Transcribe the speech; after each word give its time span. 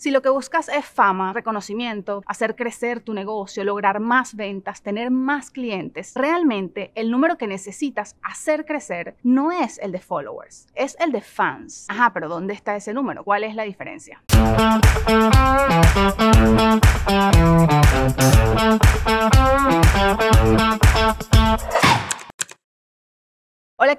Si 0.00 0.10
lo 0.10 0.22
que 0.22 0.30
buscas 0.30 0.70
es 0.70 0.86
fama, 0.86 1.34
reconocimiento, 1.34 2.22
hacer 2.24 2.56
crecer 2.56 3.00
tu 3.00 3.12
negocio, 3.12 3.64
lograr 3.64 4.00
más 4.00 4.34
ventas, 4.34 4.80
tener 4.80 5.10
más 5.10 5.50
clientes, 5.50 6.12
realmente 6.14 6.90
el 6.94 7.10
número 7.10 7.36
que 7.36 7.46
necesitas 7.46 8.16
hacer 8.22 8.64
crecer 8.64 9.16
no 9.22 9.52
es 9.52 9.76
el 9.76 9.92
de 9.92 9.98
followers, 9.98 10.68
es 10.74 10.96
el 11.00 11.12
de 11.12 11.20
fans. 11.20 11.84
Ajá, 11.90 12.14
pero 12.14 12.30
¿dónde 12.30 12.54
está 12.54 12.76
ese 12.76 12.94
número? 12.94 13.24
¿Cuál 13.24 13.44
es 13.44 13.54
la 13.54 13.64
diferencia? 13.64 14.22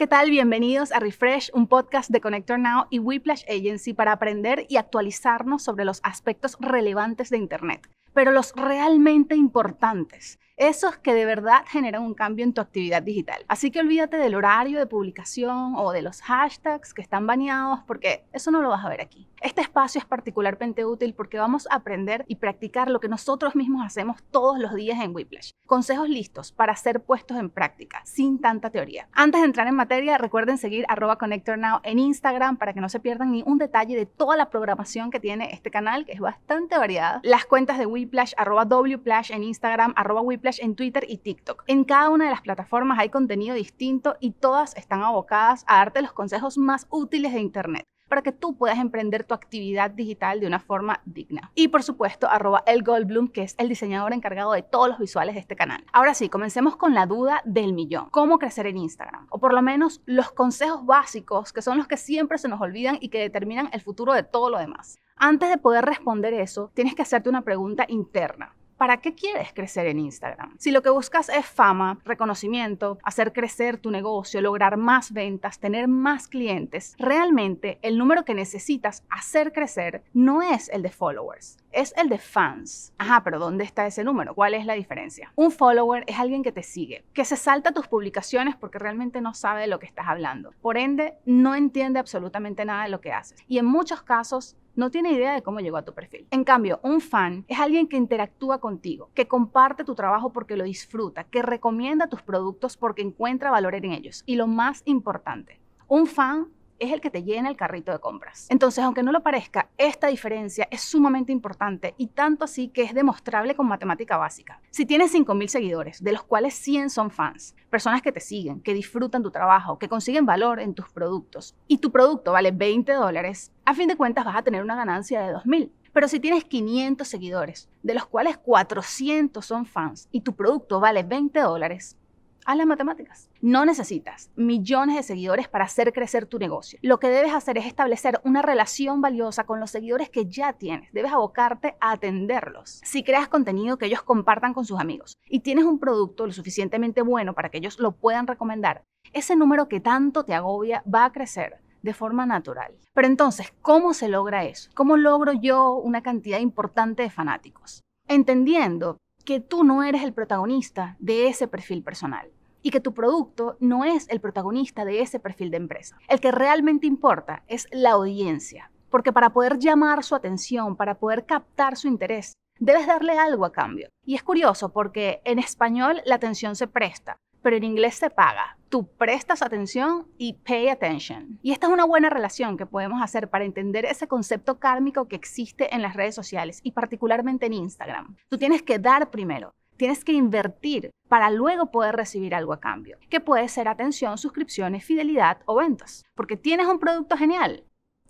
¿Qué 0.01 0.07
tal? 0.07 0.31
Bienvenidos 0.31 0.91
a 0.93 0.99
Refresh, 0.99 1.51
un 1.53 1.67
podcast 1.67 2.09
de 2.09 2.21
Connector 2.21 2.57
Now 2.57 2.87
y 2.89 2.97
Whiplash 2.97 3.43
Agency 3.47 3.93
para 3.93 4.13
aprender 4.13 4.65
y 4.67 4.77
actualizarnos 4.77 5.61
sobre 5.61 5.85
los 5.85 5.99
aspectos 6.01 6.57
relevantes 6.59 7.29
de 7.29 7.37
Internet, 7.37 7.87
pero 8.11 8.31
los 8.31 8.51
realmente 8.55 9.35
importantes 9.35 10.39
esos 10.61 10.95
que 10.97 11.15
de 11.15 11.25
verdad 11.25 11.63
generan 11.67 12.03
un 12.03 12.13
cambio 12.13 12.45
en 12.45 12.53
tu 12.53 12.61
actividad 12.61 13.01
digital. 13.01 13.43
Así 13.47 13.71
que 13.71 13.79
olvídate 13.79 14.17
del 14.17 14.35
horario 14.35 14.77
de 14.77 14.85
publicación 14.85 15.73
o 15.75 15.91
de 15.91 16.03
los 16.03 16.21
hashtags 16.21 16.93
que 16.93 17.01
están 17.01 17.25
baneados 17.25 17.79
porque 17.87 18.25
eso 18.31 18.51
no 18.51 18.61
lo 18.61 18.69
vas 18.69 18.85
a 18.85 18.89
ver 18.89 19.01
aquí. 19.01 19.27
Este 19.41 19.61
espacio 19.61 19.97
es 19.97 20.05
particularmente 20.05 20.85
útil 20.85 21.15
porque 21.15 21.39
vamos 21.39 21.67
a 21.71 21.77
aprender 21.77 22.25
y 22.27 22.35
practicar 22.35 22.91
lo 22.91 22.99
que 22.99 23.07
nosotros 23.07 23.55
mismos 23.55 23.83
hacemos 23.83 24.21
todos 24.29 24.59
los 24.59 24.75
días 24.75 24.99
en 25.03 25.15
Whiplash. 25.15 25.49
Consejos 25.65 26.07
listos 26.09 26.51
para 26.51 26.75
ser 26.75 27.01
puestos 27.01 27.37
en 27.37 27.49
práctica, 27.49 28.03
sin 28.05 28.39
tanta 28.39 28.69
teoría. 28.69 29.07
Antes 29.13 29.41
de 29.41 29.47
entrar 29.47 29.65
en 29.65 29.73
materia, 29.73 30.19
recuerden 30.19 30.59
seguir 30.59 30.85
arroba 30.89 31.17
ConnectorNow 31.17 31.79
en 31.81 31.97
Instagram 31.97 32.57
para 32.57 32.73
que 32.73 32.81
no 32.81 32.89
se 32.89 32.99
pierdan 32.99 33.31
ni 33.31 33.41
un 33.47 33.57
detalle 33.57 33.95
de 33.95 34.05
toda 34.05 34.37
la 34.37 34.51
programación 34.51 35.09
que 35.09 35.19
tiene 35.19 35.51
este 35.53 35.71
canal, 35.71 36.05
que 36.05 36.11
es 36.11 36.19
bastante 36.19 36.77
variada. 36.77 37.19
Las 37.23 37.45
cuentas 37.45 37.79
de 37.79 37.87
Whiplash, 37.87 38.33
arroba 38.37 38.65
Wplash 38.65 39.31
en 39.31 39.43
Instagram, 39.43 39.93
arroba 39.95 40.21
Whiplash 40.21 40.50
en 40.59 40.75
Twitter 40.75 41.05
y 41.07 41.17
TikTok. 41.17 41.63
En 41.67 41.83
cada 41.83 42.09
una 42.09 42.25
de 42.25 42.31
las 42.31 42.41
plataformas 42.41 42.99
hay 42.99 43.09
contenido 43.09 43.55
distinto 43.55 44.17
y 44.19 44.31
todas 44.31 44.75
están 44.75 45.03
abocadas 45.03 45.63
a 45.67 45.77
darte 45.77 46.01
los 46.01 46.13
consejos 46.13 46.57
más 46.57 46.87
útiles 46.89 47.33
de 47.33 47.39
Internet 47.39 47.85
para 48.11 48.23
que 48.23 48.33
tú 48.33 48.57
puedas 48.57 48.77
emprender 48.77 49.23
tu 49.23 49.33
actividad 49.33 49.89
digital 49.89 50.41
de 50.41 50.47
una 50.47 50.59
forma 50.59 51.01
digna. 51.05 51.49
Y 51.55 51.69
por 51.69 51.81
supuesto, 51.81 52.27
arroba 52.29 52.61
el 52.67 52.83
Goldblum, 52.83 53.29
que 53.29 53.41
es 53.41 53.55
el 53.57 53.69
diseñador 53.69 54.11
encargado 54.11 54.51
de 54.51 54.63
todos 54.63 54.89
los 54.89 54.99
visuales 54.99 55.33
de 55.33 55.39
este 55.39 55.55
canal. 55.55 55.85
Ahora 55.93 56.13
sí, 56.13 56.27
comencemos 56.27 56.75
con 56.75 56.93
la 56.93 57.05
duda 57.05 57.41
del 57.45 57.71
millón. 57.71 58.09
¿Cómo 58.11 58.37
crecer 58.37 58.67
en 58.67 58.75
Instagram? 58.75 59.27
O 59.29 59.39
por 59.39 59.53
lo 59.53 59.61
menos 59.61 60.01
los 60.05 60.33
consejos 60.33 60.85
básicos, 60.85 61.53
que 61.53 61.61
son 61.61 61.77
los 61.77 61.87
que 61.87 61.95
siempre 61.95 62.37
se 62.37 62.49
nos 62.49 62.59
olvidan 62.59 62.97
y 62.99 63.07
que 63.07 63.19
determinan 63.19 63.69
el 63.71 63.79
futuro 63.79 64.11
de 64.11 64.23
todo 64.23 64.49
lo 64.49 64.57
demás. 64.57 64.99
Antes 65.15 65.49
de 65.49 65.57
poder 65.57 65.85
responder 65.85 66.33
eso, 66.33 66.69
tienes 66.73 66.95
que 66.95 67.03
hacerte 67.03 67.29
una 67.29 67.43
pregunta 67.43 67.85
interna. 67.87 68.57
¿Para 68.81 68.97
qué 68.97 69.13
quieres 69.13 69.53
crecer 69.53 69.85
en 69.85 69.99
Instagram? 69.99 70.55
Si 70.57 70.71
lo 70.71 70.81
que 70.81 70.89
buscas 70.89 71.29
es 71.29 71.45
fama, 71.45 71.99
reconocimiento, 72.03 72.97
hacer 73.03 73.31
crecer 73.31 73.77
tu 73.77 73.91
negocio, 73.91 74.41
lograr 74.41 74.75
más 74.75 75.13
ventas, 75.13 75.59
tener 75.59 75.87
más 75.87 76.27
clientes, 76.27 76.95
realmente 76.97 77.77
el 77.83 77.99
número 77.99 78.25
que 78.25 78.33
necesitas 78.33 79.03
hacer 79.07 79.53
crecer 79.53 80.01
no 80.15 80.41
es 80.41 80.67
el 80.69 80.81
de 80.81 80.89
followers, 80.89 81.59
es 81.71 81.93
el 81.95 82.09
de 82.09 82.17
fans. 82.17 82.91
Ajá, 82.97 83.23
pero 83.23 83.37
¿dónde 83.37 83.65
está 83.65 83.85
ese 83.85 84.03
número? 84.03 84.33
¿Cuál 84.33 84.55
es 84.55 84.65
la 84.65 84.73
diferencia? 84.73 85.31
Un 85.35 85.51
follower 85.51 86.03
es 86.07 86.17
alguien 86.17 86.41
que 86.41 86.51
te 86.51 86.63
sigue, 86.63 87.05
que 87.13 87.23
se 87.23 87.37
salta 87.37 87.73
tus 87.73 87.87
publicaciones 87.87 88.55
porque 88.55 88.79
realmente 88.79 89.21
no 89.21 89.35
sabe 89.35 89.61
de 89.61 89.67
lo 89.67 89.77
que 89.77 89.85
estás 89.85 90.07
hablando. 90.07 90.55
Por 90.59 90.79
ende, 90.79 91.13
no 91.27 91.53
entiende 91.53 91.99
absolutamente 91.99 92.65
nada 92.65 92.85
de 92.85 92.89
lo 92.89 92.99
que 92.99 93.13
haces. 93.13 93.37
Y 93.47 93.59
en 93.59 93.65
muchos 93.67 94.01
casos 94.01 94.57
no 94.75 94.91
tiene 94.91 95.11
idea 95.11 95.33
de 95.33 95.41
cómo 95.41 95.59
llegó 95.59 95.77
a 95.77 95.85
tu 95.85 95.93
perfil. 95.93 96.27
En 96.31 96.43
cambio, 96.43 96.79
un 96.83 97.01
fan 97.01 97.45
es 97.47 97.59
alguien 97.59 97.87
que 97.87 97.97
interactúa 97.97 98.59
contigo, 98.59 99.09
que 99.13 99.27
comparte 99.27 99.83
tu 99.83 99.95
trabajo 99.95 100.31
porque 100.31 100.55
lo 100.55 100.63
disfruta, 100.63 101.23
que 101.25 101.41
recomienda 101.41 102.07
tus 102.07 102.21
productos 102.21 102.77
porque 102.77 103.01
encuentra 103.01 103.51
valor 103.51 103.75
en 103.75 103.85
ellos. 103.85 104.23
Y 104.25 104.35
lo 104.35 104.47
más 104.47 104.81
importante, 104.85 105.59
un 105.87 106.07
fan 106.07 106.47
es 106.81 106.91
el 106.91 106.99
que 106.99 107.11
te 107.11 107.23
llena 107.23 107.47
el 107.47 107.55
carrito 107.55 107.91
de 107.91 107.99
compras. 107.99 108.47
Entonces, 108.49 108.83
aunque 108.83 109.03
no 109.03 109.11
lo 109.11 109.21
parezca, 109.21 109.69
esta 109.77 110.07
diferencia 110.07 110.67
es 110.71 110.81
sumamente 110.81 111.31
importante 111.31 111.93
y 111.97 112.07
tanto 112.07 112.45
así 112.45 112.69
que 112.69 112.81
es 112.81 112.95
demostrable 112.95 113.55
con 113.55 113.67
matemática 113.67 114.17
básica. 114.17 114.59
Si 114.71 114.87
tienes 114.87 115.13
5.000 115.13 115.47
seguidores, 115.47 116.03
de 116.03 116.11
los 116.11 116.23
cuales 116.23 116.55
100 116.55 116.89
son 116.89 117.11
fans, 117.11 117.55
personas 117.69 118.01
que 118.01 118.11
te 118.11 118.19
siguen, 118.19 118.61
que 118.61 118.73
disfrutan 118.73 119.21
tu 119.21 119.29
trabajo, 119.29 119.77
que 119.77 119.89
consiguen 119.89 120.25
valor 120.25 120.59
en 120.59 120.73
tus 120.73 120.89
productos, 120.89 121.55
y 121.67 121.77
tu 121.77 121.91
producto 121.91 122.31
vale 122.31 122.51
20 122.51 122.91
dólares, 122.93 123.51
a 123.63 123.75
fin 123.75 123.87
de 123.87 123.95
cuentas 123.95 124.25
vas 124.25 124.37
a 124.37 124.41
tener 124.41 124.63
una 124.63 124.75
ganancia 124.75 125.21
de 125.21 125.35
2.000. 125.35 125.71
Pero 125.93 126.07
si 126.07 126.19
tienes 126.19 126.45
500 126.45 127.07
seguidores, 127.07 127.69
de 127.83 127.93
los 127.93 128.05
cuales 128.05 128.37
400 128.37 129.45
son 129.45 129.65
fans, 129.65 130.07
y 130.11 130.21
tu 130.21 130.33
producto 130.33 130.79
vale 130.79 131.03
20 131.03 131.39
dólares, 131.41 131.97
Haz 132.45 132.57
las 132.57 132.65
matemáticas. 132.65 133.29
No 133.41 133.65
necesitas 133.65 134.31
millones 134.35 134.95
de 134.95 135.03
seguidores 135.03 135.47
para 135.47 135.65
hacer 135.65 135.93
crecer 135.93 136.25
tu 136.25 136.39
negocio. 136.39 136.79
Lo 136.81 136.99
que 136.99 137.09
debes 137.09 137.33
hacer 137.33 137.57
es 137.59 137.67
establecer 137.67 138.19
una 138.23 138.41
relación 138.41 138.99
valiosa 138.99 139.43
con 139.43 139.59
los 139.59 139.69
seguidores 139.69 140.09
que 140.09 140.25
ya 140.25 140.53
tienes. 140.53 140.91
Debes 140.91 141.11
abocarte 141.11 141.75
a 141.79 141.91
atenderlos. 141.91 142.81
Si 142.83 143.03
creas 143.03 143.27
contenido 143.27 143.77
que 143.77 143.85
ellos 143.85 144.01
compartan 144.01 144.53
con 144.53 144.65
sus 144.65 144.79
amigos 144.79 145.17
y 145.25 145.41
tienes 145.41 145.65
un 145.65 145.77
producto 145.79 146.25
lo 146.25 146.33
suficientemente 146.33 147.03
bueno 147.03 147.35
para 147.35 147.49
que 147.49 147.59
ellos 147.59 147.79
lo 147.79 147.91
puedan 147.91 148.25
recomendar, 148.25 148.83
ese 149.13 149.35
número 149.35 149.67
que 149.67 149.79
tanto 149.79 150.25
te 150.25 150.33
agobia 150.33 150.83
va 150.91 151.05
a 151.05 151.11
crecer 151.11 151.59
de 151.83 151.93
forma 151.93 152.25
natural. 152.25 152.73
Pero 152.93 153.07
entonces, 153.07 153.53
¿cómo 153.61 153.93
se 153.93 154.09
logra 154.09 154.45
eso? 154.45 154.69
¿Cómo 154.73 154.97
logro 154.97 155.33
yo 155.33 155.75
una 155.75 156.01
cantidad 156.01 156.39
importante 156.39 157.03
de 157.03 157.09
fanáticos? 157.09 157.83
Entendiendo 158.07 158.97
que 159.23 159.39
tú 159.39 159.63
no 159.63 159.83
eres 159.83 160.03
el 160.03 160.13
protagonista 160.13 160.95
de 160.99 161.27
ese 161.27 161.47
perfil 161.47 161.83
personal 161.83 162.31
y 162.61 162.69
que 162.69 162.79
tu 162.79 162.93
producto 162.93 163.57
no 163.59 163.85
es 163.85 164.07
el 164.09 164.21
protagonista 164.21 164.85
de 164.85 165.01
ese 165.01 165.19
perfil 165.19 165.51
de 165.51 165.57
empresa. 165.57 165.97
El 166.07 166.19
que 166.19 166.31
realmente 166.31 166.87
importa 166.87 167.43
es 167.47 167.67
la 167.71 167.91
audiencia, 167.91 168.71
porque 168.89 169.13
para 169.13 169.31
poder 169.31 169.57
llamar 169.57 170.03
su 170.03 170.15
atención, 170.15 170.75
para 170.75 170.95
poder 170.95 171.25
captar 171.25 171.75
su 171.77 171.87
interés, 171.87 172.33
debes 172.59 172.85
darle 172.85 173.17
algo 173.17 173.45
a 173.45 173.51
cambio. 173.51 173.89
Y 174.05 174.15
es 174.15 174.23
curioso 174.23 174.71
porque 174.71 175.21
en 175.25 175.39
español 175.39 176.01
la 176.05 176.15
atención 176.15 176.55
se 176.55 176.67
presta, 176.67 177.17
pero 177.41 177.55
en 177.55 177.63
inglés 177.63 177.95
se 177.95 178.09
paga. 178.09 178.57
Tú 178.71 178.87
prestas 178.87 179.41
atención 179.41 180.07
y 180.17 180.31
pay 180.31 180.69
attention. 180.69 181.37
Y 181.43 181.51
esta 181.51 181.67
es 181.67 181.73
una 181.73 181.83
buena 181.83 182.09
relación 182.09 182.55
que 182.55 182.65
podemos 182.65 183.01
hacer 183.01 183.29
para 183.29 183.43
entender 183.43 183.83
ese 183.83 184.07
concepto 184.07 184.59
kármico 184.59 185.09
que 185.09 185.17
existe 185.17 185.75
en 185.75 185.81
las 185.81 185.93
redes 185.93 186.15
sociales 186.15 186.61
y 186.63 186.71
particularmente 186.71 187.47
en 187.47 187.53
Instagram. 187.53 188.15
Tú 188.29 188.37
tienes 188.37 188.61
que 188.61 188.79
dar 188.79 189.11
primero. 189.11 189.53
Tienes 189.75 190.05
que 190.05 190.13
invertir 190.13 190.89
para 191.09 191.29
luego 191.29 191.69
poder 191.69 191.97
recibir 191.97 192.33
algo 192.33 192.53
a 192.53 192.61
cambio, 192.61 192.97
que 193.09 193.19
puede 193.19 193.49
ser 193.49 193.67
atención, 193.67 194.17
suscripciones, 194.17 194.85
fidelidad 194.85 195.39
o 195.47 195.55
ventas. 195.55 196.05
Porque 196.15 196.37
tienes 196.37 196.67
un 196.67 196.79
producto 196.79 197.17
genial. 197.17 197.65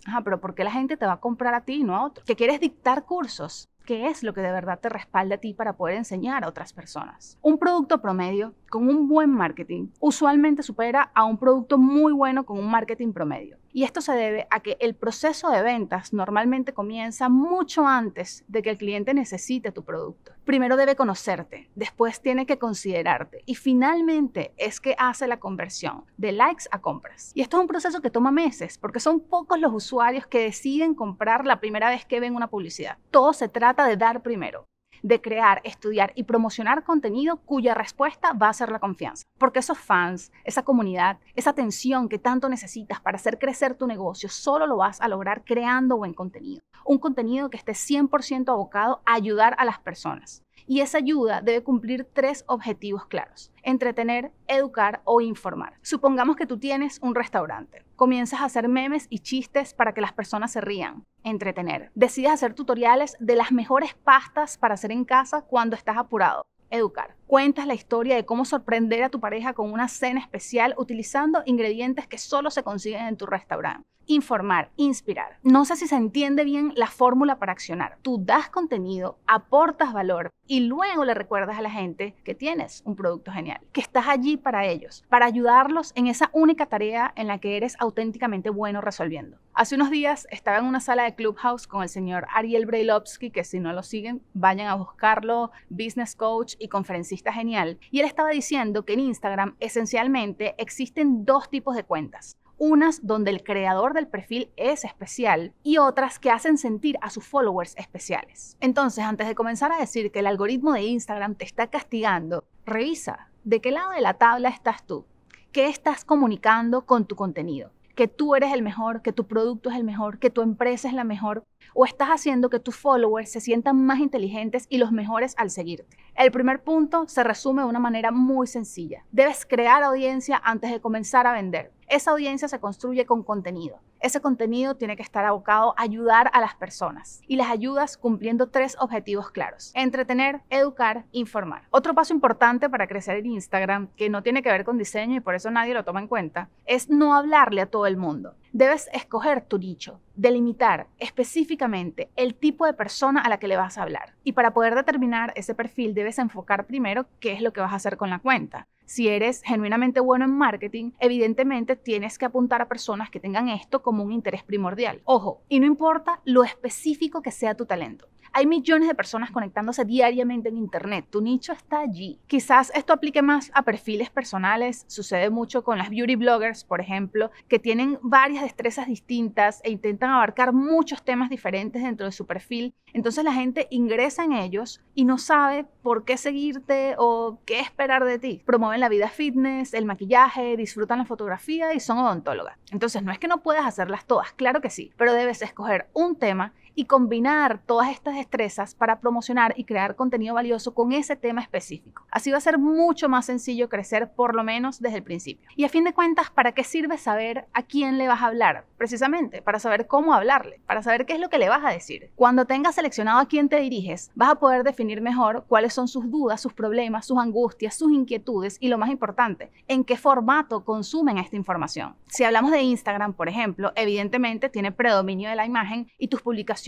Ajá, 0.06 0.22
pero 0.24 0.40
¿por 0.40 0.54
qué 0.54 0.64
la 0.64 0.72
gente 0.72 0.96
te 0.96 1.08
va 1.08 1.14
a 1.14 1.20
comprar 1.20 1.56
a 1.56 1.62
ti 1.62 1.78
y 1.78 1.84
no 1.84 1.96
a 1.96 2.06
otro? 2.06 2.24
¿Que 2.24 2.36
quieres 2.36 2.60
dictar 2.60 3.06
cursos? 3.06 3.68
Qué 3.92 4.08
es 4.08 4.24
lo 4.24 4.34
que 4.34 4.40
de 4.40 4.54
verdad 4.54 4.80
te 4.80 4.88
respalda 4.88 5.36
a 5.36 5.38
ti 5.38 5.54
para 5.54 5.76
poder 5.76 5.98
enseñar 5.98 6.46
a 6.46 6.48
otras 6.48 6.72
personas. 6.72 7.38
Un 7.42 7.58
producto 7.58 8.02
promedio 8.02 8.54
con 8.70 8.88
un 8.88 9.10
buen 9.10 9.30
marketing 9.30 9.88
usualmente 10.00 10.64
supera 10.64 11.12
a 11.14 11.26
un 11.26 11.38
producto 11.38 11.78
muy 11.78 12.14
bueno 12.14 12.46
con 12.46 12.58
un 12.58 12.72
marketing 12.72 13.12
promedio. 13.12 13.58
Y 13.74 13.84
esto 13.84 14.02
se 14.02 14.14
debe 14.14 14.48
a 14.50 14.60
que 14.60 14.78
el 14.82 14.96
proceso 14.96 15.50
de 15.50 15.62
ventas 15.62 16.12
normalmente 16.12 16.74
comienza 16.74 17.30
mucho 17.30 17.88
antes 17.88 18.44
de 18.48 18.62
que 18.62 18.70
el 18.70 18.78
cliente 18.78 19.14
necesite 19.14 19.72
tu 19.72 19.84
producto. 19.84 20.34
Primero 20.44 20.76
debe 20.76 20.96
conocerte, 20.96 21.70
después 21.76 22.22
tiene 22.22 22.46
que 22.46 22.58
considerarte 22.58 23.44
y 23.46 23.56
finalmente 23.56 24.54
es 24.58 24.82
que 24.82 24.96
hace 24.98 25.28
la 25.28 25.40
conversión 25.40 26.04
de 26.18 26.34
likes 26.34 26.66
a 26.72 26.80
compras. 26.80 27.32
Y 27.34 27.42
esto 27.42 27.58
es 27.58 27.62
un 27.62 27.68
proceso 27.68 28.02
que 28.02 28.10
toma 28.10 28.32
meses 28.32 28.78
porque 28.78 29.00
son 29.00 29.22
pocos 29.22 29.60
los 29.60 29.74
usuarios 29.74 30.28
que 30.28 30.44
deciden 30.44 30.94
comprar 30.94 31.46
la 31.46 31.60
primera 31.60 31.90
vez 31.90 32.06
que 32.06 32.20
ven 32.20 32.36
una 32.36 32.50
publicidad. 32.50 32.98
Todo 33.10 33.32
se 33.32 33.48
trata 33.48 33.81
de 33.86 33.98
dar 33.98 34.22
primero 34.22 34.66
de 35.04 35.22
crear, 35.22 35.62
estudiar 35.64 36.12
y 36.16 36.24
promocionar 36.24 36.84
contenido 36.84 37.38
cuya 37.38 37.74
respuesta 37.74 38.34
va 38.34 38.50
a 38.50 38.54
ser 38.54 38.72
la 38.72 38.80
confianza. 38.80 39.26
Porque 39.38 39.60
esos 39.60 39.78
fans, 39.78 40.32
esa 40.44 40.64
comunidad, 40.64 41.18
esa 41.36 41.52
atención 41.52 42.10
que 42.10 42.20
tanto 42.20 42.50
necesitas 42.50 43.00
para 43.02 43.16
hacer 43.16 43.40
crecer 43.40 43.76
tu 43.76 43.88
negocio, 43.88 44.30
solo 44.30 44.68
lo 44.68 44.78
vas 44.78 45.02
a 45.02 45.08
lograr 45.08 45.44
creando 45.44 45.98
buen 45.98 46.14
contenido. 46.14 46.62
Un 46.86 47.00
contenido 47.00 47.50
que 47.50 47.58
esté 47.58 47.74
100% 47.74 48.50
abocado 48.50 49.02
a 49.06 49.14
ayudar 49.14 49.56
a 49.58 49.66
las 49.66 49.80
personas. 49.80 50.44
Y 50.68 50.82
esa 50.82 51.00
ayuda 51.00 51.42
debe 51.42 51.64
cumplir 51.64 52.06
tres 52.06 52.44
objetivos 52.48 53.06
claros. 53.06 53.52
Entretener, 53.64 54.32
educar 54.48 55.02
o 55.04 55.22
informar. 55.22 55.74
Supongamos 55.82 56.36
que 56.36 56.46
tú 56.46 56.58
tienes 56.58 57.00
un 57.02 57.16
restaurante. 57.16 57.84
Comienzas 57.96 58.42
a 58.42 58.46
hacer 58.46 58.68
memes 58.68 59.08
y 59.10 59.20
chistes 59.20 59.74
para 59.74 59.94
que 59.94 60.02
las 60.02 60.14
personas 60.14 60.52
se 60.52 60.62
rían. 60.62 61.06
Entretener. 61.24 61.92
Decides 61.96 62.32
hacer 62.32 62.54
tutoriales 62.54 63.16
de 63.20 63.36
las 63.36 63.52
mejores 63.52 63.94
pastas 63.94 64.58
para 64.58 64.74
hacer 64.74 64.92
en 64.92 65.06
casa 65.06 65.42
cuando 65.42 65.76
estás 65.76 65.98
apurado 65.98 66.46
educar. 66.72 67.16
Cuentas 67.28 67.68
la 67.68 67.74
historia 67.74 68.16
de 68.16 68.26
cómo 68.26 68.46
sorprender 68.46 69.04
a 69.04 69.10
tu 69.10 69.20
pareja 69.20 69.54
con 69.54 69.72
una 69.72 69.88
cena 69.88 70.22
especial 70.22 70.74
utilizando 70.78 71.44
ingredientes 71.46 72.08
que 72.08 72.18
solo 72.18 72.50
se 72.50 72.64
consiguen 72.64 73.06
en 73.08 73.18
tu 73.18 73.26
restaurante. 73.26 73.86
Informar, 74.14 74.72
inspirar. 74.76 75.38
No 75.44 75.66
sé 75.66 75.76
si 75.76 75.88
se 75.88 75.96
entiende 75.96 76.44
bien 76.44 76.74
la 76.76 76.88
fórmula 76.88 77.40
para 77.40 77.52
accionar. 77.52 77.98
Tú 78.02 78.20
das 78.24 78.50
contenido, 78.50 79.18
aportas 79.28 79.94
valor 79.94 80.32
y 80.48 80.62
luego 80.62 81.06
le 81.06 81.14
recuerdas 81.14 81.58
a 81.58 81.62
la 81.62 81.70
gente 81.70 82.16
que 82.24 82.36
tienes 82.36 82.82
un 82.86 82.96
producto 82.96 83.32
genial, 83.32 83.62
que 83.72 83.82
estás 83.82 84.08
allí 84.08 84.36
para 84.38 84.66
ellos, 84.66 85.06
para 85.08 85.26
ayudarlos 85.26 85.94
en 85.96 86.08
esa 86.08 86.30
única 86.34 86.66
tarea 86.66 87.14
en 87.16 87.28
la 87.28 87.40
que 87.40 87.56
eres 87.56 87.76
auténticamente 87.80 88.50
bueno 88.50 88.82
resolviendo. 88.82 89.38
Hace 89.54 89.76
unos 89.76 89.90
días 89.90 90.28
estaba 90.30 90.58
en 90.58 90.66
una 90.66 90.80
sala 90.80 91.04
de 91.04 91.16
Clubhouse 91.16 91.68
con 91.68 91.84
el 91.84 91.90
señor 91.90 92.28
Ariel 92.34 92.66
Brailovsky, 92.66 93.32
que 93.32 93.44
si 93.44 93.60
no 93.60 93.72
lo 93.74 93.84
siguen, 93.84 94.22
vayan 94.34 94.68
a 94.68 94.76
buscarlo, 94.76 95.52
business 95.70 96.16
coach 96.16 96.56
y 96.60 96.68
conferencista 96.68 97.32
genial. 97.32 97.80
Y 97.92 98.00
él 98.00 98.06
estaba 98.06 98.30
diciendo 98.30 98.84
que 98.84 98.94
en 98.94 99.02
Instagram 99.02 99.56
esencialmente 99.60 100.56
existen 100.58 101.24
dos 101.26 101.50
tipos 101.50 101.76
de 101.76 101.84
cuentas 101.84 102.38
unas 102.62 103.08
donde 103.08 103.32
el 103.32 103.44
creador 103.44 103.96
del 103.96 104.08
perfil 104.08 104.52
es 104.56 104.86
especial 104.86 105.52
y 105.64 105.80
otras 105.80 106.20
que 106.20 106.30
hacen 106.30 106.60
sentir 106.60 106.96
a 107.02 107.10
sus 107.10 107.26
followers 107.26 107.76
especiales. 107.76 108.56
Entonces, 108.60 109.04
antes 109.04 109.28
de 109.28 109.34
comenzar 109.34 109.72
a 109.72 109.80
decir 109.80 110.12
que 110.12 110.20
el 110.20 110.28
algoritmo 110.28 110.72
de 110.74 110.84
Instagram 110.84 111.34
te 111.34 111.44
está 111.44 111.72
castigando, 111.72 112.44
revisa 112.64 113.32
de 113.44 113.62
qué 113.62 113.72
lado 113.72 113.90
de 113.94 114.02
la 114.02 114.14
tabla 114.14 114.50
estás 114.50 114.86
tú, 114.86 115.08
qué 115.52 115.70
estás 115.70 116.06
comunicando 116.06 116.86
con 116.86 117.06
tu 117.06 117.16
contenido 117.16 117.72
que 117.96 118.08
tú 118.08 118.36
eres 118.36 118.54
el 118.54 118.62
mejor, 118.62 119.02
que 119.02 119.14
tu 119.14 119.28
producto 119.28 119.70
es 119.70 119.76
el 119.76 119.84
mejor, 119.84 120.18
que 120.20 120.30
tu 120.30 120.42
empresa 120.42 120.88
es 120.88 120.94
la 120.94 121.04
mejor, 121.04 121.44
o 121.74 121.86
estás 121.86 122.10
haciendo 122.10 122.50
que 122.50 122.60
tus 122.60 122.76
followers 122.76 123.32
se 123.32 123.42
sientan 123.42 123.86
más 123.86 124.00
inteligentes 124.00 124.66
y 124.70 124.78
los 124.78 124.92
mejores 124.92 125.36
al 125.38 125.50
seguirte. 125.50 125.98
El 126.16 126.32
primer 126.32 126.64
punto 126.64 127.08
se 127.08 127.24
resume 127.24 127.62
de 127.62 127.68
una 127.68 127.80
manera 127.80 128.12
muy 128.12 128.48
sencilla. 128.48 129.06
Debes 129.12 129.46
crear 129.46 129.84
audiencia 129.84 130.42
antes 130.44 130.72
de 130.72 130.82
comenzar 130.82 131.28
a 131.28 131.34
vender. 131.34 131.72
Esa 131.92 132.12
audiencia 132.12 132.48
se 132.48 132.62
construye 132.62 133.06
con 133.06 133.22
contenido. 133.22 133.82
Ese 134.00 134.22
contenido 134.22 134.76
tiene 134.76 134.96
que 134.96 135.04
estar 135.04 135.26
abocado 135.26 135.74
a 135.78 135.82
ayudar 135.82 136.32
a 136.32 136.40
las 136.40 136.56
personas 136.56 137.22
y 137.28 137.36
las 137.36 137.50
ayudas 137.50 137.98
cumpliendo 137.98 138.48
tres 138.48 138.78
objetivos 138.80 139.30
claros. 139.30 139.74
Entretener, 139.76 140.40
educar, 140.50 141.04
informar. 141.12 141.64
Otro 141.70 141.94
paso 141.94 142.14
importante 142.14 142.70
para 142.70 142.88
crecer 142.88 143.18
en 143.18 143.26
Instagram, 143.26 143.90
que 143.98 144.10
no 144.10 144.24
tiene 144.24 144.42
que 144.42 144.50
ver 144.50 144.64
con 144.64 144.78
diseño 144.78 145.18
y 145.18 145.20
por 145.20 145.36
eso 145.36 145.52
nadie 145.52 145.74
lo 145.74 145.84
toma 145.84 146.00
en 146.00 146.08
cuenta, 146.08 146.50
es 146.66 146.90
no 146.90 147.14
hablarle 147.14 147.60
a 147.60 147.70
todo 147.70 147.86
el 147.88 147.98
mundo. 147.98 148.36
Debes 148.54 148.90
escoger 148.94 149.42
tu 149.42 149.58
nicho, 149.58 150.00
delimitar 150.16 150.88
específicamente 150.98 152.10
el 152.16 152.36
tipo 152.36 152.66
de 152.66 152.74
persona 152.74 153.20
a 153.20 153.28
la 153.28 153.38
que 153.38 153.50
le 153.50 153.58
vas 153.58 153.78
a 153.78 153.84
hablar. 153.84 154.14
Y 154.24 154.32
para 154.32 154.54
poder 154.54 154.76
determinar 154.76 155.34
ese 155.36 155.56
perfil 155.56 155.94
debes 155.94 156.20
enfocar 156.20 156.68
primero 156.68 157.06
qué 157.20 157.34
es 157.34 157.42
lo 157.42 157.52
que 157.52 157.60
vas 157.60 157.74
a 157.74 157.78
hacer 157.78 157.98
con 157.98 158.10
la 158.10 158.20
cuenta. 158.20 158.68
Si 158.92 159.08
eres 159.08 159.42
genuinamente 159.44 160.02
bueno 160.02 160.26
en 160.26 160.38
marketing, 160.38 160.92
evidentemente 161.00 161.78
tienes 161.78 162.18
que 162.18 162.26
apuntar 162.26 162.62
a 162.62 162.68
personas 162.68 163.10
que 163.10 163.22
tengan 163.22 163.48
esto 163.48 163.82
como 163.82 164.04
un 164.04 164.12
interés 164.12 164.44
primordial. 164.44 165.00
Ojo, 165.06 165.44
y 165.48 165.62
no 165.62 165.66
importa 165.66 166.20
lo 166.26 166.44
específico 166.44 167.22
que 167.22 167.32
sea 167.32 167.56
tu 167.56 167.66
talento. 167.66 168.10
Hay 168.34 168.48
millones 168.48 168.88
de 168.88 168.96
personas 168.96 169.30
conectándose 169.30 169.84
diariamente 169.84 170.48
en 170.48 170.56
Internet. 170.56 171.06
Tu 171.10 171.20
nicho 171.20 171.52
está 171.52 171.80
allí. 171.80 172.18
Quizás 172.28 172.72
esto 172.74 172.94
aplique 172.94 173.22
más 173.22 173.52
a 173.54 173.64
perfiles 173.64 174.10
personales. 174.10 174.86
Sucede 174.88 175.30
mucho 175.30 175.66
con 175.66 175.78
las 175.78 175.90
beauty 175.90 176.16
bloggers, 176.16 176.64
por 176.64 176.80
ejemplo, 176.80 177.30
que 177.50 177.60
tienen 177.60 178.00
varias 178.02 178.44
destrezas 178.44 178.88
distintas 178.88 179.60
e 179.66 179.72
intentan 179.72 180.12
abarcar 180.12 180.54
muchos 180.54 181.04
temas 181.04 181.30
diferentes 181.30 181.84
dentro 181.84 182.06
de 182.06 182.14
su 182.14 182.26
perfil. 182.26 182.74
Entonces 182.94 183.26
la 183.26 183.34
gente 183.34 183.68
ingresa 183.70 184.24
en 184.24 184.32
ellos 184.32 184.82
y 184.96 185.04
no 185.04 185.18
sabe 185.18 185.66
por 185.82 186.06
qué 186.06 186.16
seguirte 186.16 186.96
o 186.98 187.40
qué 187.46 187.60
esperar 187.60 188.06
de 188.06 188.18
ti. 188.18 188.42
Promueven 188.46 188.80
la 188.80 188.88
vida 188.88 189.10
fitness, 189.10 189.74
el 189.74 189.86
maquillaje, 189.86 190.56
disfrutan 190.56 191.00
la 191.00 191.06
fotografía 191.06 191.74
y 191.74 191.82
son 191.82 191.98
odontólogas. 191.98 192.58
Entonces 192.72 193.04
no 193.04 193.12
es 193.12 193.20
que 193.20 193.28
no 193.28 193.44
puedas 193.44 193.66
hacerlas 193.66 194.06
todas, 194.06 194.32
claro 194.32 194.62
que 194.62 194.70
sí, 194.70 194.94
pero 194.96 195.14
debes 195.14 195.42
escoger 195.42 195.90
un 195.94 196.16
tema 196.16 196.54
y 196.82 196.86
combinar 196.86 197.62
todas 197.64 197.92
estas 197.92 198.16
destrezas 198.16 198.74
para 198.74 199.00
promocionar 199.00 199.54
y 199.56 199.66
crear 199.66 199.96
contenido 199.96 200.34
valioso 200.34 200.74
con 200.74 200.94
ese 200.94 201.16
tema 201.16 201.40
específico. 201.40 202.08
Así 202.10 202.32
va 202.32 202.40
a 202.40 202.42
ser 202.42 202.58
mucho 202.58 203.08
más 203.08 203.28
sencillo 203.28 203.70
crecer 203.70 204.14
por 204.16 204.34
lo 204.34 204.44
menos 204.44 204.82
desde 204.82 204.98
el 204.98 205.04
principio. 205.04 205.48
Y 205.56 205.64
a 205.64 205.70
fin 205.70 205.84
de 205.84 205.94
cuentas, 205.94 206.32
¿para 206.32 206.54
qué 206.54 206.64
sirve 206.64 206.98
saber 206.98 207.46
a 207.54 207.62
quién 207.62 208.00
le 208.00 208.08
vas 208.08 208.24
a 208.24 208.26
hablar? 208.26 208.66
Precisamente, 208.80 209.44
para 209.44 209.60
saber 209.60 209.86
cómo 209.86 210.16
hablarle, 210.16 210.60
para 210.66 210.82
saber 210.82 211.06
qué 211.06 211.14
es 211.14 211.20
lo 211.20 211.30
que 211.30 211.38
le 211.38 211.50
vas 211.50 211.64
a 211.64 211.70
decir. 211.70 212.10
Cuando 212.16 212.46
tengas 212.46 212.74
seleccionado 212.74 213.20
a 213.20 213.28
quién 213.28 213.48
te 213.48 213.60
diriges, 213.60 214.10
vas 214.16 214.32
a 214.32 214.40
poder 214.40 214.64
definir 214.64 215.02
mejor 215.02 215.46
cuáles 215.48 215.76
son 215.76 215.88
sus 215.88 216.10
dudas, 216.10 216.42
sus 216.42 216.54
problemas, 216.54 217.06
sus 217.06 217.20
angustias, 217.20 217.76
sus 217.76 217.92
inquietudes 217.92 218.58
y 218.60 218.70
lo 218.70 218.80
más 218.80 218.90
importante, 218.90 219.52
en 219.68 219.84
qué 219.84 219.98
formato 219.98 220.66
consumen 220.66 221.20
esta 221.20 221.36
información. 221.36 221.94
Si 222.08 222.24
hablamos 222.24 222.50
de 222.50 222.64
Instagram, 222.64 223.14
por 223.14 223.30
ejemplo, 223.30 223.72
evidentemente 223.76 224.50
tiene 224.50 224.72
predominio 224.72 225.30
de 225.30 225.36
la 225.36 225.46
imagen 225.46 225.92
y 226.00 226.08
tus 226.08 226.22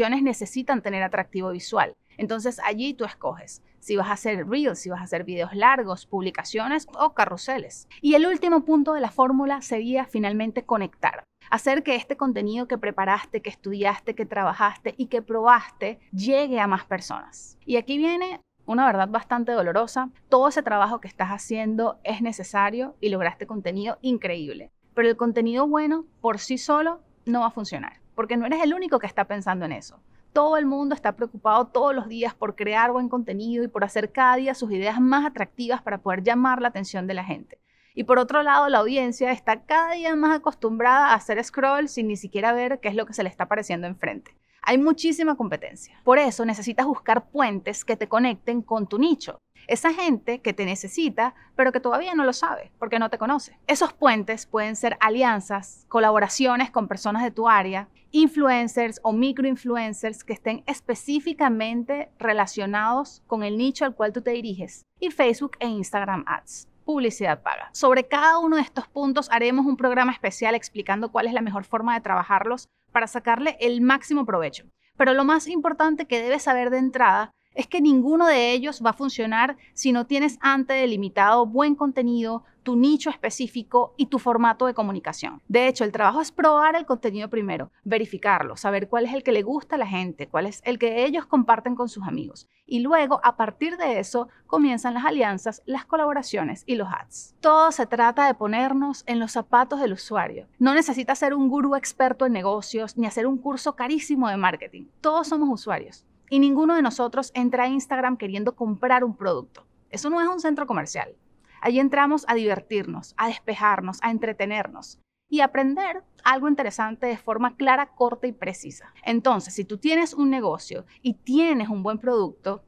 necesitan 0.10 0.82
tener 0.82 1.04
atractivo 1.04 1.52
visual. 1.52 1.96
Entonces 2.18 2.60
allí 2.64 2.94
tú 2.94 3.06
escoges 3.06 3.62
si 3.84 3.98
vas 3.98 4.08
a 4.08 4.14
hacer 4.14 4.48
reels, 4.48 4.80
si 4.80 4.90
vas 4.90 5.02
a 5.02 5.04
hacer 5.04 5.26
videos 5.26 5.54
largos, 5.54 6.06
publicaciones 6.06 6.88
o 6.98 7.14
carruseles. 7.14 7.90
Y 8.02 8.16
el 8.16 8.26
último 8.26 8.64
punto 8.64 8.94
de 8.94 9.02
la 9.02 9.12
fórmula 9.12 9.62
sería 9.62 10.06
finalmente 10.06 10.64
conectar. 10.64 11.24
Hacer 11.50 11.84
que 11.84 11.96
este 11.96 12.16
contenido 12.16 12.68
que 12.68 12.78
preparaste, 12.78 13.42
que 13.42 13.50
estudiaste, 13.50 14.16
que 14.16 14.26
trabajaste 14.26 14.96
y 14.98 15.08
que 15.08 15.22
probaste 15.22 16.00
llegue 16.14 16.62
a 16.62 16.68
más 16.68 16.86
personas. 16.86 17.58
Y 17.66 17.76
aquí 17.76 17.98
viene 17.98 18.40
una 18.66 18.86
verdad 18.86 19.10
bastante 19.10 19.52
dolorosa. 19.52 20.10
Todo 20.30 20.48
ese 20.48 20.64
trabajo 20.64 21.02
que 21.02 21.10
estás 21.10 21.30
haciendo 21.30 22.00
es 22.06 22.22
necesario 22.22 22.96
y 23.02 23.10
lograste 23.10 23.46
contenido 23.46 23.98
increíble. 24.02 24.72
Pero 24.94 25.10
el 25.10 25.18
contenido 25.18 25.68
bueno 25.68 26.06
por 26.22 26.40
sí 26.40 26.58
solo 26.58 27.02
no 27.26 27.42
va 27.42 27.48
a 27.48 27.52
funcionar 27.52 28.03
porque 28.16 28.38
no 28.38 28.46
eres 28.46 28.62
el 28.64 28.74
único 28.74 29.00
que 29.00 29.08
está 29.08 29.26
pensando 29.26 29.66
en 29.66 29.72
eso. 29.72 30.00
Todo 30.34 30.58
el 30.58 30.66
mundo 30.66 30.96
está 30.96 31.16
preocupado 31.16 31.66
todos 31.68 31.94
los 31.94 32.08
días 32.08 32.34
por 32.34 32.56
crear 32.56 32.92
buen 32.92 33.10
contenido 33.10 33.64
y 33.64 33.68
por 33.68 33.84
hacer 33.84 34.12
cada 34.12 34.36
día 34.36 34.56
sus 34.56 34.72
ideas 34.72 35.00
más 35.00 35.26
atractivas 35.26 35.82
para 35.82 36.00
poder 36.00 36.24
llamar 36.24 36.62
la 36.62 36.70
atención 36.70 37.06
de 37.08 37.14
la 37.14 37.24
gente. 37.24 37.60
Y 37.96 38.06
por 38.06 38.18
otro 38.18 38.42
lado, 38.42 38.68
la 38.70 38.80
audiencia 38.80 39.32
está 39.32 39.62
cada 39.62 39.94
día 39.94 40.16
más 40.16 40.36
acostumbrada 40.36 41.10
a 41.10 41.14
hacer 41.14 41.44
scroll 41.44 41.88
sin 41.88 42.08
ni 42.08 42.18
siquiera 42.18 42.52
ver 42.52 42.80
qué 42.80 42.88
es 42.88 42.96
lo 42.96 43.06
que 43.06 43.14
se 43.14 43.22
le 43.22 43.30
está 43.30 43.44
apareciendo 43.44 43.86
enfrente. 43.86 44.36
Hay 44.66 44.78
muchísima 44.78 45.36
competencia. 45.36 46.00
Por 46.06 46.18
eso 46.18 46.46
necesitas 46.46 46.86
buscar 46.86 47.30
puentes 47.30 47.84
que 47.84 47.98
te 47.98 48.08
conecten 48.08 48.62
con 48.62 48.88
tu 48.88 48.98
nicho. 48.98 49.42
Esa 49.68 49.94
gente 49.94 50.40
que 50.40 50.54
te 50.54 50.66
necesita, 50.66 51.36
pero 51.56 51.74
que 51.74 51.82
todavía 51.82 52.16
no 52.16 52.24
lo 52.24 52.32
sabe 52.32 52.72
porque 52.80 52.98
no 52.98 53.10
te 53.10 53.18
conoce. 53.18 53.60
Esos 53.68 53.92
puentes 53.92 54.46
pueden 54.46 54.78
ser 54.78 54.98
alianzas, 55.02 55.86
colaboraciones 55.90 56.72
con 56.72 56.88
personas 56.88 57.24
de 57.24 57.32
tu 57.32 57.50
área, 57.50 57.90
influencers 58.12 59.02
o 59.04 59.12
microinfluencers 59.12 60.24
que 60.24 60.34
estén 60.34 60.64
específicamente 60.66 62.10
relacionados 62.18 63.22
con 63.28 63.44
el 63.44 63.58
nicho 63.58 63.84
al 63.84 63.96
cual 63.96 64.14
tú 64.14 64.22
te 64.22 64.32
diriges 64.32 64.86
y 65.00 65.12
Facebook 65.12 65.58
e 65.60 65.68
Instagram 65.68 66.24
Ads 66.26 66.70
publicidad 66.84 67.42
paga. 67.42 67.70
Sobre 67.72 68.10
cada 68.10 68.40
uno 68.40 68.58
de 68.58 68.62
estos 68.62 68.90
puntos 68.90 69.30
haremos 69.32 69.66
un 69.66 69.78
programa 69.78 70.12
especial 70.12 70.54
explicando 70.54 71.12
cuál 71.14 71.28
es 71.28 71.34
la 71.34 71.42
mejor 71.42 71.64
forma 71.64 71.94
de 71.94 72.02
trabajarlos 72.02 72.68
para 72.94 73.08
sacarle 73.08 73.58
el 73.60 73.82
máximo 73.82 74.26
provecho. 74.26 74.64
Pero 74.96 75.14
lo 75.14 75.26
más 75.26 75.48
importante 75.48 76.06
que 76.06 76.22
debes 76.22 76.44
saber 76.44 76.70
de 76.70 76.78
entrada 76.78 77.34
es 77.56 77.68
que 77.68 77.82
ninguno 77.82 78.28
de 78.28 78.52
ellos 78.52 78.82
va 78.86 78.92
a 78.92 78.94
funcionar 78.94 79.58
si 79.74 79.92
no 79.92 80.06
tienes 80.06 80.38
antes 80.42 80.80
delimitado 80.80 81.46
buen 81.46 81.76
contenido, 81.76 82.44
tu 82.64 82.76
nicho 82.78 83.10
específico 83.10 83.94
y 83.98 84.08
tu 84.08 84.20
formato 84.20 84.66
de 84.66 84.74
comunicación. 84.74 85.42
De 85.48 85.68
hecho, 85.68 85.84
el 85.84 85.92
trabajo 85.92 86.22
es 86.22 86.32
probar 86.32 86.76
el 86.76 86.86
contenido 86.86 87.30
primero, 87.30 87.72
verificarlo, 87.84 88.56
saber 88.56 88.88
cuál 88.88 89.06
es 89.06 89.14
el 89.14 89.24
que 89.24 89.34
le 89.34 89.44
gusta 89.44 89.76
a 89.76 89.78
la 89.78 89.88
gente, 89.88 90.28
cuál 90.28 90.46
es 90.46 90.62
el 90.66 90.80
que 90.80 91.06
ellos 91.06 91.26
comparten 91.26 91.76
con 91.76 91.90
sus 91.90 92.08
amigos. 92.08 92.48
Y 92.66 92.80
luego, 92.80 93.20
a 93.24 93.36
partir 93.36 93.76
de 93.78 94.00
eso, 94.00 94.30
comienzan 94.48 94.94
las 94.94 95.06
alianzas, 95.06 95.62
las 95.66 95.86
colaboraciones 95.86 96.64
y 96.66 96.76
los 96.76 96.88
ads. 96.88 97.36
Todo 97.42 97.72
se 97.72 97.86
trata 97.86 98.26
de 98.26 98.34
ponernos 98.34 99.04
en 99.06 99.20
los 99.20 99.34
zapatos 99.34 99.82
del 99.82 99.94
usuario. 99.94 100.48
No 100.60 100.74
necesitas 100.74 101.20
ser 101.20 101.34
un 101.34 101.50
gurú 101.50 101.76
experto 101.76 102.26
en 102.26 102.34
negocios 102.34 102.98
ni 102.98 103.06
hacer 103.06 103.28
un 103.28 103.38
curso 103.38 103.76
carísimo 103.76 104.30
de 104.30 104.38
marketing. 104.38 104.86
Todos 105.02 105.28
somos 105.28 105.50
usuarios 105.50 106.06
y 106.30 106.40
ninguno 106.40 106.76
de 106.76 106.82
nosotros 106.82 107.32
entra 107.34 107.64
a 107.64 107.68
Instagram 107.68 108.18
queriendo 108.18 108.56
comprar 108.56 109.04
un 109.04 109.16
producto. 109.16 109.66
Eso 109.90 110.10
no 110.10 110.22
es 110.22 110.28
un 110.28 110.40
centro 110.40 110.66
comercial. 110.66 111.16
Allí 111.62 111.80
entramos 111.80 112.26
a 112.28 112.36
divertirnos, 112.36 113.14
a 113.18 113.28
despejarnos, 113.28 114.00
a 114.02 114.12
entretenernos 114.12 115.00
y 115.30 115.42
aprender 115.42 116.04
algo 116.24 116.48
interesante 116.48 117.08
de 117.08 117.18
forma 117.18 117.56
clara, 117.56 117.88
corta 117.96 118.28
y 118.28 118.34
precisa. 118.34 118.94
Entonces, 119.04 119.54
si 119.54 119.66
tú 119.66 119.78
tienes 119.78 120.14
un 120.14 120.30
negocio 120.30 120.86
y 121.02 121.16
tienes 121.16 121.70
un 121.70 121.84
buen 121.84 122.00
producto, 122.00 122.64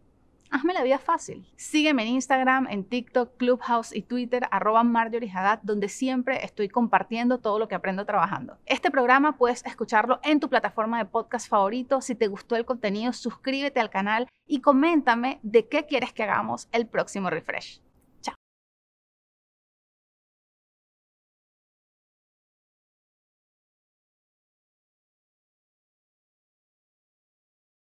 hazme 0.50 0.74
la 0.74 0.84
vida 0.84 0.98
fácil. 0.98 1.46
Sígueme 1.56 2.04
en 2.04 2.10
Instagram, 2.10 2.68
en 2.70 2.84
TikTok, 2.84 3.38
Clubhouse 3.38 3.96
y 3.96 4.02
Twitter, 4.02 4.48
arroba 4.52 4.84
Marjorie 4.84 5.32
Haddad, 5.32 5.60
donde 5.64 5.90
siempre 5.90 6.44
estoy 6.44 6.70
compartiendo 6.70 7.40
todo 7.40 7.60
lo 7.60 7.68
que 7.68 7.76
aprendo 7.76 8.06
trabajando. 8.06 8.58
Este 8.66 8.92
programa 8.92 9.38
puedes 9.38 9.66
escucharlo 9.66 10.20
en 10.24 10.40
tu 10.40 10.50
plataforma 10.50 10.98
de 10.98 11.06
podcast 11.06 11.50
favorito. 11.50 12.02
Si 12.02 12.16
te 12.16 12.28
gustó 12.28 12.56
el 12.56 12.66
contenido, 12.66 13.14
suscríbete 13.14 13.80
al 13.80 13.90
canal 13.90 14.28
y 14.48 14.62
coméntame 14.62 15.40
de 15.44 15.68
qué 15.68 15.86
quieres 15.86 16.14
que 16.14 16.24
hagamos 16.24 16.68
el 16.72 16.88
próximo 16.88 17.30
refresh. 17.30 17.85